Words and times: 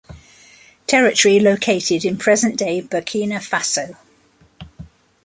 Territory 0.87 1.39
located 1.39 2.05
in 2.05 2.17
present-day 2.17 2.81
Burkina 2.81 3.37
Faso. 3.39 3.97